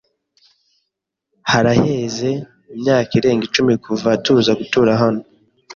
Haraheze 1.51 2.29
imyaka 2.75 3.11
irenga 3.19 3.43
icumi 3.49 3.73
kuva 3.85 4.09
tuza 4.23 4.51
gutura 4.59 4.91
hano. 5.01 5.23